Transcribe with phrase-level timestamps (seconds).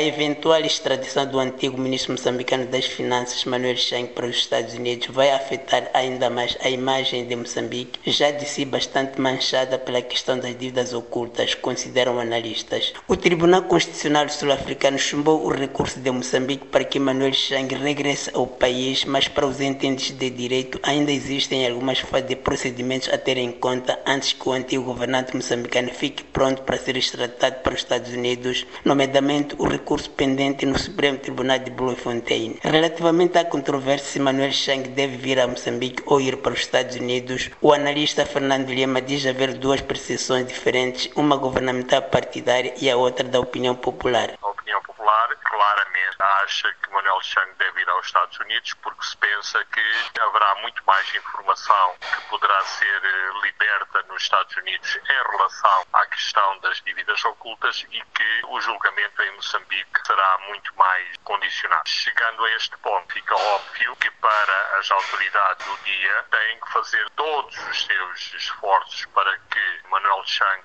[0.00, 5.08] A eventual extradição do antigo ministro moçambicano das Finanças, Manuel Chang, para os Estados Unidos.
[5.08, 10.38] Vai afetar ainda mais a imagem de Moçambique, já de si bastante manchada pela questão
[10.38, 12.94] das dívidas ocultas, consideram analistas.
[13.06, 18.46] O Tribunal Constitucional Sul-Africano chumbou o recurso de Moçambique para que Manuel Chang regresse ao
[18.46, 23.36] país, mas para os entendentes de direito ainda existem algumas fases de procedimentos a ter
[23.36, 27.80] em conta antes que o antigo governante moçambicano fique pronto para ser extraditado para os
[27.80, 32.58] Estados Unidos, nomeadamente o recurso pendente no Supremo Tribunal de Bloemfontein.
[32.62, 36.96] Relativamente à controvérsia se Manuel Chang deve vir a Moçambique ou ir para os Estados
[36.96, 42.96] Unidos, o analista Fernando Lima diz haver duas percepções diferentes, uma governamental partidária e a
[42.96, 44.30] outra da opinião popular.
[44.40, 49.16] A opinião popular claramente acha que Manuel Chang deve ir aos Estados Unidos porque se
[49.18, 53.02] pensa que haverá muito mais informação que poderá ser
[53.42, 59.22] liberta nos Estados Unidos em relação à questão das dívidas ocultas e que o julgamento
[59.22, 61.88] em Moçambique será muito mais condicionado.
[61.88, 67.10] Chegando a este ponto, fica óbvio que para as autoridades do dia têm que fazer
[67.10, 70.62] todos os seus esforços para que Manuel Chang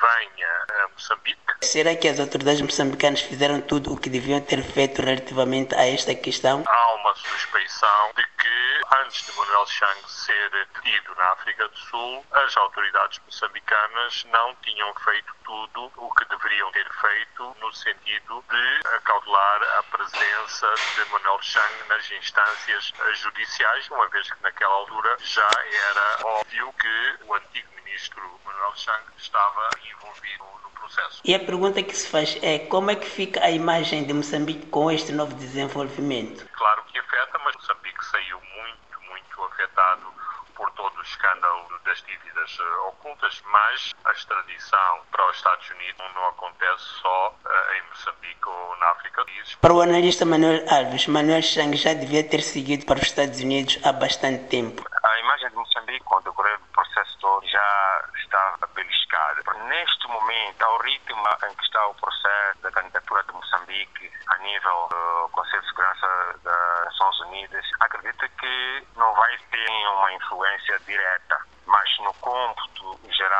[0.00, 1.40] venha a Moçambique.
[1.62, 6.14] Será que as autoridades moçambicanas fizeram tudo o que deviam ter feito relativamente a esta
[6.14, 6.33] questão?
[6.42, 12.26] Há uma suspeição de que antes de Manuel Chang ser detido na África do Sul,
[12.32, 18.88] as autoridades moçambicanas não tinham feito tudo o que deveriam ter feito no sentido de
[18.96, 25.48] acautelar a presença de Manuel Chang nas instâncias judiciais, uma vez que naquela altura já
[25.90, 31.20] era óbvio que o antigo ministro Manuel Chang estava envolvido no processo.
[31.24, 34.66] E a pergunta que se faz é como é que fica a imagem de Moçambique
[34.66, 36.44] com este novo desenvolvimento?
[36.54, 40.12] Claro que afeta, mas Moçambique saiu muito, muito afetado
[40.56, 46.28] por todo o escândalo das dívidas ocultas, mas a extradição para os Estados Unidos não
[46.28, 47.36] acontece só
[47.76, 49.24] em Moçambique ou na África.
[49.60, 53.78] Para o analista Manuel Alves, Manuel Chang já devia ter seguido para os Estados Unidos
[53.84, 54.82] há bastante tempo.
[55.94, 59.42] Moçambique, com o decorrer do processo todo, já está beliscada.
[59.68, 64.88] Neste momento, ao ritmo em que está o processo da candidatura de Moçambique a nível
[64.90, 66.06] do Conselho de Segurança
[66.42, 73.33] das Nações Unidas, acredito que não vai ter uma influência direta, mas no cômputo geral,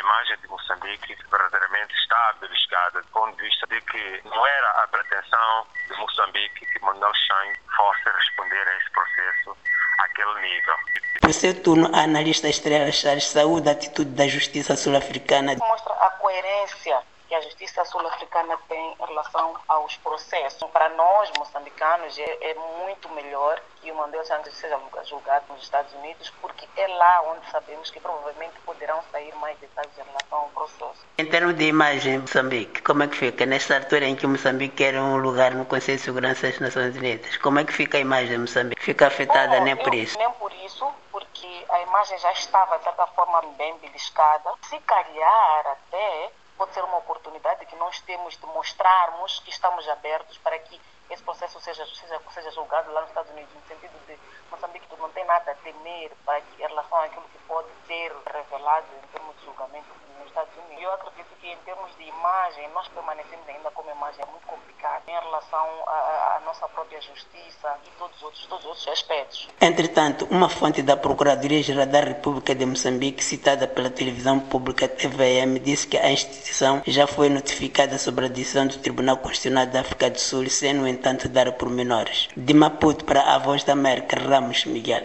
[0.00, 4.88] imagem de Moçambique verdadeiramente está beliscada do ponto de vista de que não era a
[4.88, 9.56] pretensão de Moçambique que Manuel Chang fosse responder a esse processo
[9.98, 10.74] àquele nível.
[11.20, 15.54] Por seu turno, a analista Estrela Chaves saúde a atitude da justiça sul-africana.
[15.56, 20.68] Mostra a coerência que a justiça sul-africana tem em relação aos processos.
[20.72, 22.54] Para nós, moçambicanos, é, é
[22.84, 27.48] muito melhor que o Mandela Santos seja julgado nos Estados Unidos, porque é lá onde
[27.52, 31.06] sabemos que provavelmente poderão sair mais detalhes em relação ao processo.
[31.18, 35.00] Em termos de imagem, Moçambique, como é que fica nesta altura em que Moçambique era
[35.00, 37.36] um lugar no Conselho de Segurança das Nações Unidas?
[37.36, 38.82] Como é que fica a imagem de Moçambique?
[38.82, 40.18] Fica afetada Bom, nem por eu, isso?
[40.18, 44.50] Nem por isso, porque a imagem já estava, de certa forma, bem beliscada.
[44.62, 50.36] Se calhar, até, pode ser uma oportunidade que nós temos de mostrarmos que estamos abertos
[50.36, 50.78] para que
[51.08, 54.18] esse processo seja, seja, seja julgado lá nos Estados Unidos, no sentido de
[54.50, 57.38] Moçambique não tem nada a temer para que, em relação àquilo que
[58.60, 59.88] revelado em termos de julgamento
[60.18, 60.82] nos Estados Unidos.
[60.84, 65.02] Eu acredito que, em termos de imagem, nós permanecemos ainda com uma imagem muito complicada
[65.08, 69.48] em relação à nossa própria justiça e todos os outros, todos os outros aspectos.
[69.60, 75.86] Entretanto, uma fonte da Procuradoria-Geral da República de Moçambique, citada pela televisão pública TVM, disse
[75.86, 80.20] que a instituição já foi notificada sobre a decisão do Tribunal Constitucional da África do
[80.20, 82.28] Sul, sem, no entanto, dar pormenores.
[82.36, 84.98] De Maputo para a Voz da América, Ramos Miguel.